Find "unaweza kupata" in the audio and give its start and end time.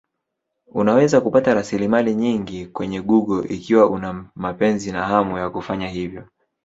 0.67-1.53